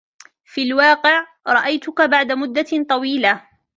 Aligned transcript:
في 0.45 0.63
الواقع، 0.63 1.27
رأيتك 1.47 2.01
بعد 2.01 2.31
مدة 2.31 2.85
طويلة. 2.89 3.47